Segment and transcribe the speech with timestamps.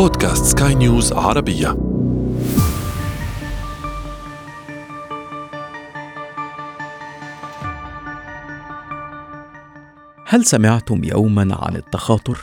[0.00, 1.76] بودكاست سكاي نيوز عربية
[10.26, 12.38] هل سمعتم يوما عن التخاطر؟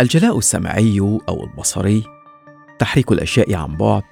[0.00, 2.04] الجلاء السمعي أو البصري
[2.78, 4.02] تحريك الأشياء عن بعد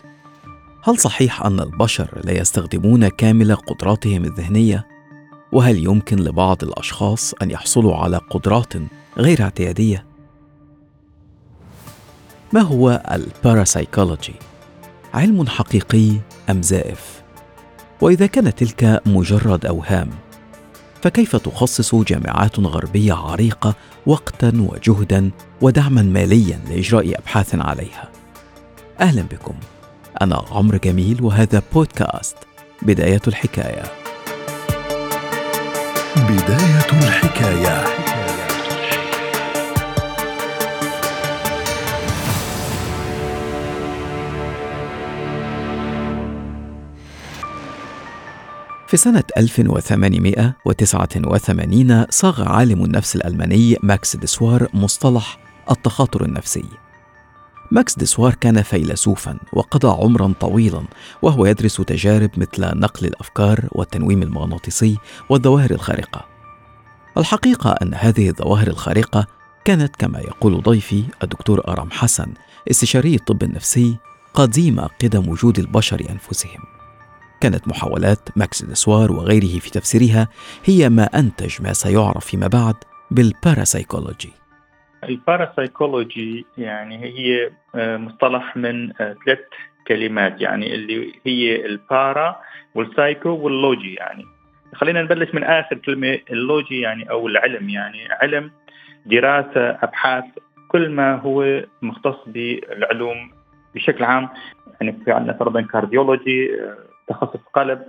[0.84, 4.86] هل صحيح أن البشر لا يستخدمون كامل قدراتهم الذهنية؟
[5.52, 8.72] وهل يمكن لبعض الأشخاص أن يحصلوا على قدرات
[9.18, 10.07] غير اعتيادية؟
[12.52, 14.34] ما هو الباراسايكولوجي؟
[15.14, 16.12] علم حقيقي
[16.50, 17.22] أم زائف؟
[18.00, 20.10] وإذا كانت تلك مجرد أوهام
[21.02, 23.74] فكيف تخصص جامعات غربية عريقة
[24.06, 28.08] وقتا وجهدا ودعما ماليا لإجراء أبحاث عليها؟
[29.00, 29.54] أهلا بكم
[30.22, 32.36] أنا عمرو جميل وهذا بودكاست
[32.82, 33.82] بداية الحكاية
[36.16, 38.07] بداية الحكاية
[48.88, 55.38] في سنة 1889 صاغ عالم النفس الألماني ماكس ديسوار مصطلح
[55.70, 56.64] التخاطر النفسي.
[57.70, 60.82] ماكس ديسوار كان فيلسوفا وقضى عمرا طويلا
[61.22, 64.96] وهو يدرس تجارب مثل نقل الأفكار والتنويم المغناطيسي
[65.28, 66.24] والظواهر الخارقة.
[67.18, 69.26] الحقيقة أن هذه الظواهر الخارقة
[69.64, 72.32] كانت كما يقول ضيفي الدكتور أرام حسن
[72.70, 73.96] استشاري الطب النفسي
[74.34, 76.77] قديم قدم وجود البشر أنفسهم.
[77.40, 80.28] كانت محاولات ماكس ديسوار وغيره في تفسيرها
[80.64, 82.74] هي ما أنتج ما سيعرف فيما بعد
[83.10, 84.32] بالباراسايكولوجي
[85.04, 89.38] الباراسايكولوجي يعني هي آه، مصطلح من آه، ثلاث
[89.88, 92.40] كلمات يعني اللي هي ال para
[92.74, 94.24] وال psycho وال logy يعني.
[94.74, 98.08] خلينا نبلش من آخر كلمة ال logy يعني أو العلم يعني.
[98.22, 98.50] علم
[99.06, 100.24] دراسة أبحاث
[100.68, 103.30] كل ما هو مختص بالعلوم
[103.74, 104.28] بشكل عام.
[104.80, 106.50] يعني في عندنا فرضا cardiology
[107.08, 107.82] تخصص قلب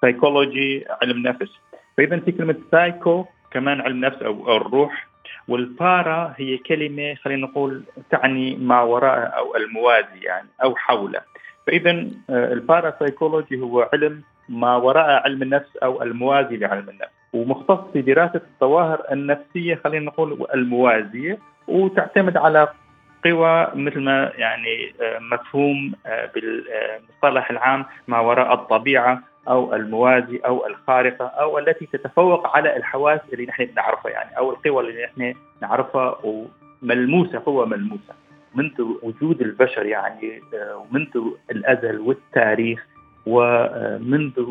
[0.00, 1.50] سايكولوجي علم نفس.
[1.96, 5.06] فاذا في كلمة سايكو كمان علم نفس أو الروح.
[5.48, 11.20] وال para هي كلمة خلينا نقول تعني ما وراء أو الموازي يعني أو حوله.
[11.66, 11.90] فاذا
[12.30, 17.16] آه، البارا سايكولوجي هو علم ما وراء علم النفس أو الموازي لعلم النفس.
[17.32, 21.38] ومختص في دراسة الظواهر النفسية خلينا نقول الموازيه
[21.68, 22.68] وتعتمد على
[23.26, 30.66] قوى مثل ما يعني آه، مفهوم آه، بالمصطلح العام ما وراء الطبيعة أو الموازي أو
[30.66, 36.18] الخارقة أو التي تتفوق على الحواس اللي نحن نعرفها يعني أو القوى اللي نحن نعرفها
[36.24, 38.14] وملموسة قوة ملموسة.
[38.54, 42.86] منذ وجود البشر يعني آه، ومنذ الأزل والتاريخ
[43.26, 44.46] ومنذ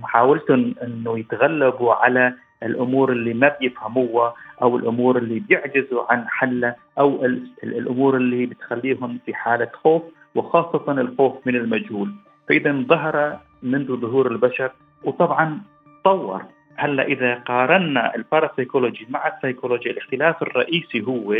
[0.00, 7.24] محاولتهم إنه يتغلبوا على الأمور اللي ما بيفهموها أو الأمور اللي بيعجزوا عن حلها أو
[7.64, 10.02] الأمور اللي بتخليهم في حالة خوف
[10.34, 12.14] وخاصة الخوف من المجهول.
[12.48, 14.70] فإذا ظهر منذ ظهور البشر
[15.04, 15.60] وطبعا
[16.04, 16.42] تطور
[16.76, 21.36] هلأ إذا قارنا الباراسيكولوجي مع السيكولوجي الاختلاف الرئيسي هو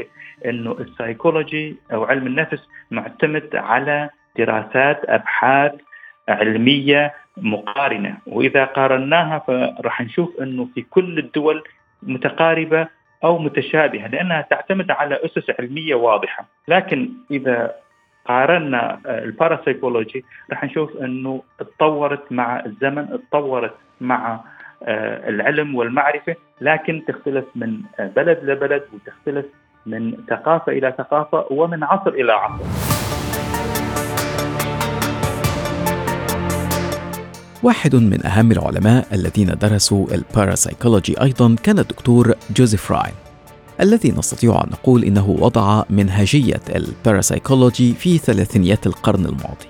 [0.46, 5.72] إنه السيكولوجي أو علم النفس معتمد على دراسات أبحاث
[6.28, 11.64] علمية مقارنة وإذا قارناها فراح نشوف إنه في كل الدول
[12.02, 12.88] متقاربة
[13.24, 17.74] أو متشابهة لأنها تعتمد على أسس علمية واضحة لكن إذا
[18.24, 24.40] قارنا آه، الباراسيكولوجي راح نشوف إنه تطورت مع الزمن تطورت مع
[24.82, 29.46] آه، العلم والمعرفة لكن تختلف من بلد لبلد وتختلف
[29.86, 32.85] من ثقافة إلى ثقافة ومن عصر إلى عصر.
[37.66, 43.14] واحد من أهم العلماء الذين درسوا الباراسيكولوجي أيضا كان الدكتور جوزيف راين
[43.80, 49.66] الذي نستطيع أن نقول إنه وضع منهجية الباراسايكولوجي في ثلاثينيات القرن الماضي.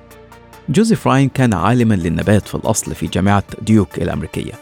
[0.68, 4.52] جوزيف راين كان عالما للنبات في الأصل في جامعة ديوك الأمريكية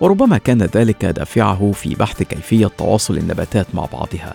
[0.00, 4.34] وربما كان ذلك دافعه في بحث كيفية تواصل النباتات مع بعضها.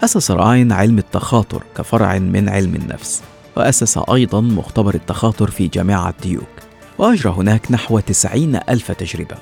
[0.00, 3.22] أسس راين علم التخاطر كفرع من علم النفس
[3.56, 6.65] وأسس أيضا مختبر التخاطر في جامعة ديوك.
[6.98, 9.36] وأجرى هناك نحو تسعين ألف تجربة.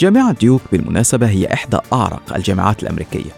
[0.00, 3.30] جامعة ديوك بالمناسبة هي إحدى أعرق الجامعات الأمريكية.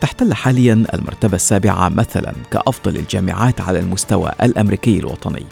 [0.00, 5.46] تحتل حاليا المرتبة السابعة مثلا كأفضل الجامعات على المستوى الأمريكي الوطني.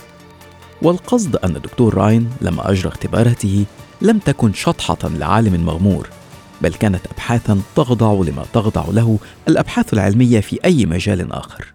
[0.82, 3.64] والقصد أن الدكتور راين لما أجرى اختباراته
[4.02, 6.08] لم تكن شطحة لعالم مغمور
[6.62, 9.18] بل كانت أبحاثا تخضع لما تخضع له
[9.48, 11.74] الأبحاث العلمية في أي مجال آخر.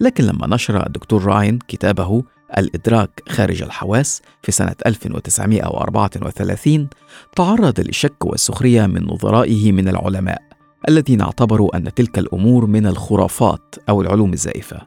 [0.00, 2.22] لكن لما نشر الدكتور راين كتابه
[2.58, 6.88] الإدراك خارج الحواس في سنة 1934
[7.36, 10.42] تعرض للشك والسخرية من نظرائه من العلماء
[10.88, 14.86] الذين اعتبروا أن تلك الأمور من الخرافات أو العلوم الزائفة.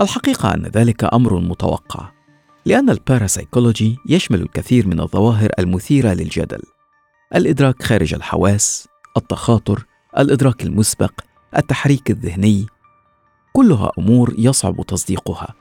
[0.00, 2.10] الحقيقة أن ذلك أمر متوقع
[2.66, 6.62] لأن الباراسايكولوجي يشمل الكثير من الظواهر المثيرة للجدل.
[7.34, 9.84] الإدراك خارج الحواس التخاطر
[10.18, 11.12] الإدراك المسبق
[11.56, 12.66] التحريك الذهني
[13.52, 15.54] كلها أمور يصعب تصديقها.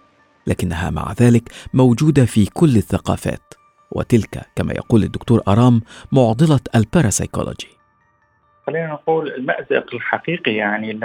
[0.47, 1.43] لكنها مع ذلك
[1.73, 3.53] موجودة في كل الثقافات.
[3.91, 5.81] وتلك كما يقول الدكتور أرام
[6.11, 7.67] معضلة الباراسايكولوجي
[8.67, 10.99] خلينا نقول المأزق الحقيقي يعني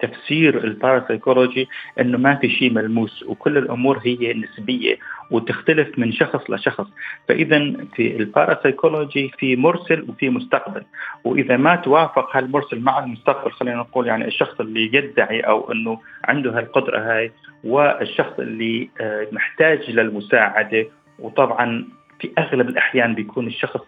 [0.00, 1.68] تفسير الباراسايكولوجي
[2.00, 4.98] إنه ما في شيء ملموس وكل الأمور هي نسبية
[5.30, 6.86] وتختلف من شخص لشخص.
[7.28, 7.58] فاذا
[7.94, 10.82] في الباراسايكولوجي في مرسل وفي مستقبل.
[11.24, 16.58] وإذا ما توافق هالمرسل مع المستقبل خلينا نقول يعني الشخص اللي يدعي أو إنه عنده
[16.58, 17.32] هالقدرة هاي
[17.64, 20.86] والشخص اللي آه، محتاج للمساعدة.
[21.18, 21.88] وطبعا
[22.20, 23.80] في أغلب الأحيان بيكون الشخص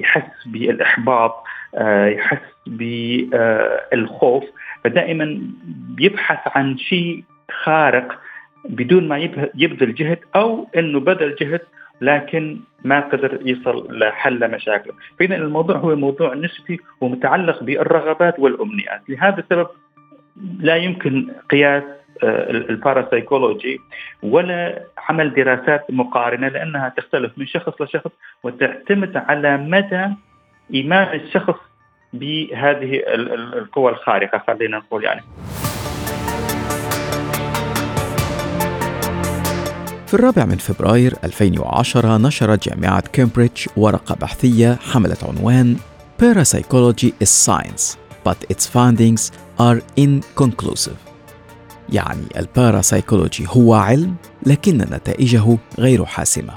[0.00, 4.44] يحس بالإحباط آه، يحس بالخوف
[4.84, 5.42] فدائما
[5.96, 7.24] بيبحث عن شيء
[7.62, 8.18] خارق
[8.64, 9.18] بدون ما
[9.54, 11.60] يبذل جهد أو إنه بذل جهد
[12.00, 14.94] لكن ما قدر يصل لحل مشاكله.
[15.18, 19.00] فاذا الموضوع هو موضوع نسبي ومتعلق بالرغبات والأمنيات.
[19.08, 19.66] لهذا السبب
[20.60, 21.82] لا يمكن قياس
[22.22, 23.80] آه، الباراسايكولوجي
[24.22, 28.10] ولا عمل دراسات مقارنة لأنها تختلف من شخص لشخص
[28.42, 30.06] وتعتمد على مدى
[30.74, 31.60] إيمان الشخص
[32.12, 33.02] بهذه
[33.58, 35.22] القوى الخارقة خلينا نقول يعني.
[40.06, 45.76] في الرابع من فبراير 2010 نشرت جامعة كامبريدج ورقة بحثية حملت عنوان
[46.22, 49.30] Parapsychology is science, but its findings
[49.60, 50.96] are inconclusive.
[51.92, 54.16] يعني الباراسايكولوجي هو علم
[54.46, 56.54] لكن نتائجه غير حاسمة.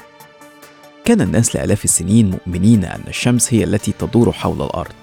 [1.06, 5.00] كان الناس لآلاف السنين مؤمنين أن الشمس هي التي تدور حول الأرض.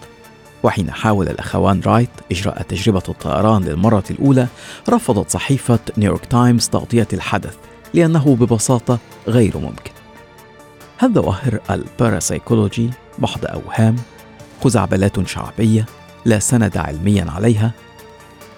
[0.62, 4.46] وحين حاول الأخوان رايت إجراء تجربة الطيران للمرة الأولى
[4.88, 7.56] رفضت صحيفة نيويورك تايمز تغطية الحدث
[7.94, 9.90] لأنه ببساطة غير ممكن.
[10.99, 13.96] هل ظواهر الباراسايكولوجي محض أوهام؟
[14.64, 15.87] خزعبلات شعبية
[16.25, 17.72] لا سند علميا عليها؟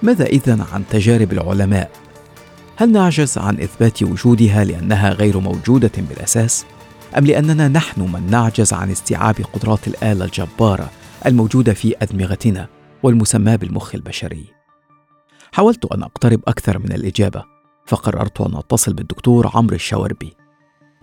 [0.03, 1.91] ماذا إذن عن تجارب العلماء؟
[2.77, 6.65] هل نعجز عن إثبات وجودها لأنها غير موجودة بالأساس؟
[7.19, 10.91] أم لأننا نحن من نعجز عن استيعاب قدرات الآلة الجبارة
[11.27, 12.69] الموجودة في أدمغتنا
[13.03, 14.45] والمسماة بالمخ البشري.
[15.53, 17.45] حاولت أن أقترب أكثر من الإجابة،
[17.87, 20.37] فقررت أن أتصل بالدكتور عمرو الشواربي.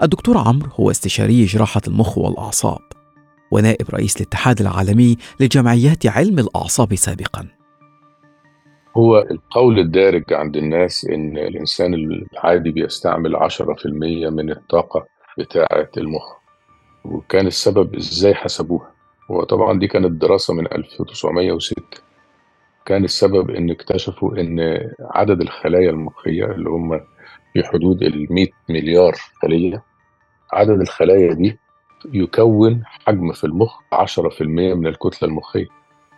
[0.04, 2.82] الدكتور عمرو هو استشاري جراحة المخ والأعصاب،
[3.52, 7.48] ونائب رئيس الاتحاد العالمي لجمعيات علم الأعصاب سابقاً.
[8.98, 15.06] هو القول الدارج عند الناس إن الإنسان العادي بيستعمل 10% من الطاقة
[15.38, 16.38] بتاعة المخ
[17.06, 18.97] وكان السبب إزاي حسبوها
[19.30, 21.82] وطبعا دي كانت دراسة من 1906
[22.86, 27.00] كان السبب إن اكتشفوا إن عدد الخلايا المخية اللي هم
[27.54, 29.84] في حدود ال 100 مليار خلية
[30.54, 31.60] عدد الخلايا دي
[32.14, 35.68] يكون حجم في المخ 10% من الكتلة المخية.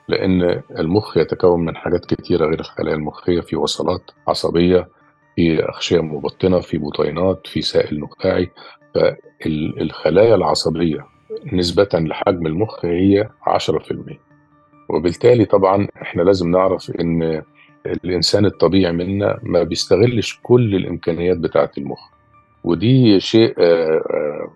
[0.08, 4.88] لأن المخ يتكون من حاجات كتيرة غير الخلايا المخية في وصلات عصبية
[5.36, 8.52] في أغشية مبطنة في بطينات في سائل نخاعي.
[8.96, 11.06] فالخلايا العصبية
[11.54, 14.18] نسبة لحجم المخ هي 10%
[14.90, 17.42] وبالتالي طبعا إحنا لازم نعرف إن
[17.86, 22.00] الإنسان الطبيعي منا ما بيستغلش كل الإمكانيات بتاعة المخ.
[22.64, 24.52] ودي شيء آه، آه،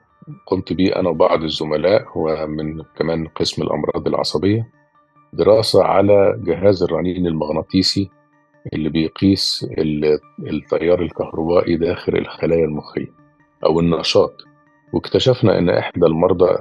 [0.48, 4.70] قمت بيه أنا وبعض الزملاء ومن كمان قسم الأمراض العصبية.
[5.34, 8.10] دراسة على جهاز الرنين المغناطيسي
[8.74, 9.68] اللي بيقيس
[10.40, 13.12] التيار الكهربائي داخل الخلايا المخية
[13.66, 14.34] أو النشاط.
[14.94, 16.58] واكتشفنا إن إحدى المرضى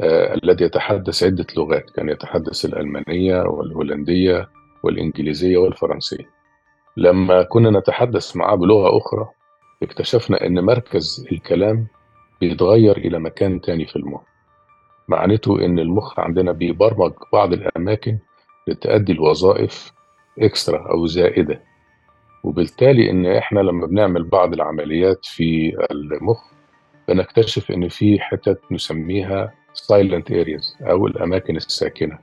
[0.00, 4.48] آه الذي يتحدث عدة لغات كان يتحدث الألمانية والهولندية
[4.82, 6.30] والإنجليزية والفرنسية.
[6.96, 9.28] لما كنا نتحدث معه بلغة أخرى
[9.82, 11.86] اكتشفنا أن مركز الكلام
[12.40, 14.20] بيتغير إلى مكان تاني في المخ.
[15.08, 18.18] معناته أن المخ عندنا بيبرمج بعض الأماكن
[18.68, 19.92] لتأدي الوظائف
[20.38, 21.62] إكسترا أو زائدة.
[22.44, 26.44] وبالتالي أن إحنا لما بنعمل بعض العمليات في المخ
[27.08, 32.18] بنكتشف أن في حتت نسميها silent areas أو الأماكن الساكنة.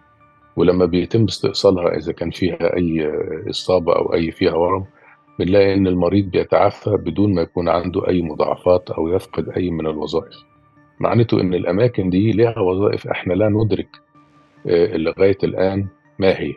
[0.56, 3.12] ولما بيتم استئصالها إذا كان فيها أي
[3.50, 4.86] إصابة أو أي فيها ورم
[5.40, 10.36] بنلاقي إن المريض بيتعافى بدون ما يكون عنده أي مضاعفات أو يفقد أي من الوظائف.
[11.00, 13.90] معناته إن الأماكن دي لها وظائف إحنا لا ندرك
[14.68, 15.88] آه، لغاية الآن
[16.20, 16.54] ما هي.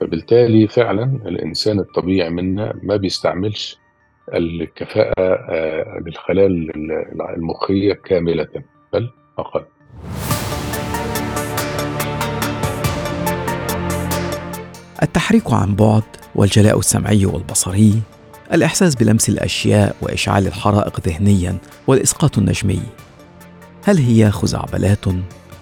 [0.00, 3.78] فبالتالي فعلا الإنسان الطبيعي منا ما بيستعملش
[4.34, 6.46] الكفاءة آه، للخلايا
[7.36, 8.48] المخية كاملة
[8.92, 9.64] بل أقل.
[15.02, 16.02] التحريك عن بعد
[16.34, 18.02] والجلاء السمعي والبصري
[18.52, 22.82] الإحساس بلمس الأشياء وإشعال الحرائق ذهنيا والإسقاط النجمي.
[23.84, 25.08] هل هي خزعبلات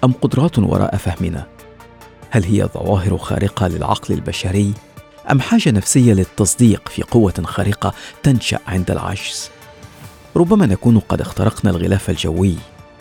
[0.04, 1.46] أم قدرات وراء فهمنا؟
[2.30, 4.72] هل هي ظواهر خارقة للعقل البشري
[5.30, 9.50] أم حاجة نفسية للتصديق في قوة خارقة تنشأ عند العجز؟
[10.36, 12.56] ربما نكون قد اخترقنا الغلاف الجوي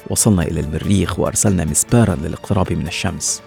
[0.10, 3.42] وصلنا إلى المريخ وأرسلنا مسبارا للاقتراب من الشمس.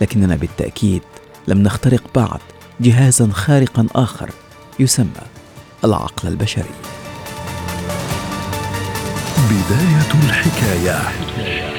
[0.00, 1.02] لكننا بالتأكيد
[1.48, 2.40] لم نخترق بعد
[2.80, 4.30] جهازا خارقا آخر
[4.78, 5.22] يسمى
[5.84, 6.74] العقل البشري.
[9.50, 11.69] بداية الحكاية.